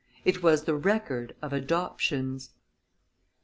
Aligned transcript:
It 0.25 0.41
was 0.41 0.63
the 0.63 0.73
"Record 0.73 1.35
of 1.43 1.53
Adoptions." 1.53 2.49